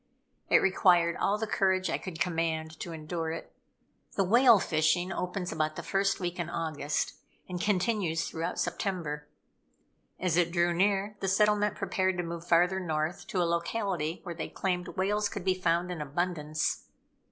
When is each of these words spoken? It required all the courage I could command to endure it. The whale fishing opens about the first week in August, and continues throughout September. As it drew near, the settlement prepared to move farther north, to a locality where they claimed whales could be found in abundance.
It 0.49 0.63
required 0.63 1.15
all 1.15 1.37
the 1.37 1.45
courage 1.45 1.87
I 1.87 1.99
could 1.99 2.19
command 2.19 2.79
to 2.79 2.91
endure 2.91 3.29
it. 3.29 3.53
The 4.15 4.23
whale 4.23 4.57
fishing 4.57 5.11
opens 5.13 5.51
about 5.51 5.75
the 5.75 5.83
first 5.83 6.19
week 6.19 6.39
in 6.39 6.49
August, 6.49 7.13
and 7.47 7.61
continues 7.61 8.27
throughout 8.27 8.57
September. 8.59 9.27
As 10.19 10.37
it 10.37 10.49
drew 10.51 10.73
near, 10.73 11.17
the 11.19 11.27
settlement 11.27 11.75
prepared 11.75 12.17
to 12.17 12.23
move 12.23 12.47
farther 12.47 12.79
north, 12.79 13.27
to 13.27 13.43
a 13.43 13.43
locality 13.43 14.21
where 14.23 14.33
they 14.33 14.49
claimed 14.49 14.87
whales 14.97 15.29
could 15.29 15.43
be 15.45 15.53
found 15.53 15.91
in 15.91 16.01
abundance. 16.01 16.87